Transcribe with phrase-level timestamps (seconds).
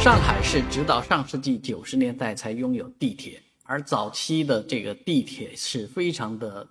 [0.00, 6.66] 上海是直到上世纪九十年代才拥有地铁，而早期的这个地铁是非常的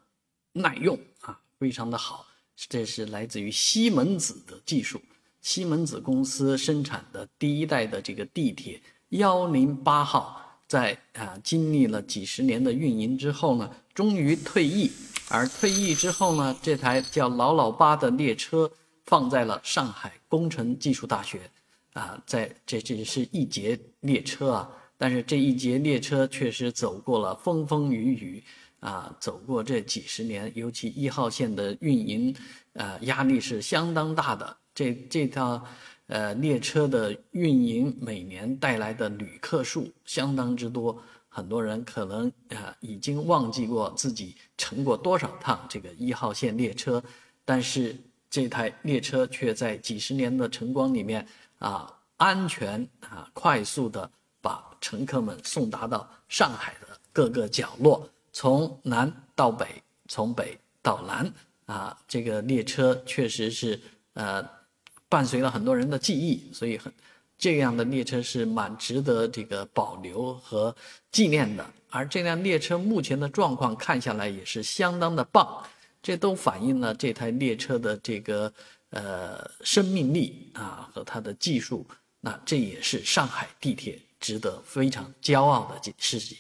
[0.54, 2.26] 耐用啊，非常的好。
[2.56, 5.00] 这是来自于西门子的技术，
[5.42, 14.90] 西门子公司生产的第一代的这个地铁幺零八号，在啊经历了几十年的运营之后呢，终于退役。
[15.30, 18.72] 而退役之后呢，这台叫老老八的列车
[19.06, 21.52] 放在了上海工程技术大学。
[21.98, 24.70] 啊，在这这是一节列车啊，
[25.00, 28.44] 但是这一节列车确实走过了风风雨雨
[28.82, 32.36] 啊，走过这几十年，尤其一号线的运营，
[32.74, 34.56] 呃，压力是相当大的。
[34.76, 35.66] 这这套
[36.06, 47.04] 呃列车的运营每年带来的旅客数相当之多，很多人可能啊已经忘记过自己乘过多少趟这个一号线列车，
[47.44, 47.96] 但是
[48.30, 51.28] 这台列车却在几十年的晨光里面。
[51.60, 54.08] 啊，安全啊，快速的
[54.42, 59.66] 把乘客们送达到上海的各个角落，从南到北，
[60.08, 61.34] 从北到南
[61.66, 63.80] 啊，这个列车确实是
[64.14, 64.48] 呃，
[65.10, 66.94] 伴随了很多人的记忆，所以很
[67.40, 70.76] 这样的列车是蛮值得这个保留和
[71.12, 71.66] 纪念的。
[71.90, 75.64] 而这辆列车目前的状况看下来也是相当的棒，
[76.08, 78.54] 这都反映了这台列车的这个。
[78.92, 81.86] 呃，生命力啊和它的技术，
[82.22, 86.38] 那这也是上海地铁值得非常骄傲的事情。